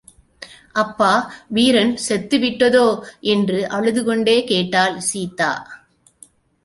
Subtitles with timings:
[0.73, 1.09] அப்பா,
[1.47, 2.87] வீரன் செத்துவிட்டதோ!
[3.21, 5.51] என்று அழுது கொண்டே கேட்டாள் சீதா.